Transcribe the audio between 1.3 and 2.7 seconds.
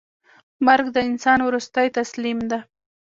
وروستۍ تسلیم ده.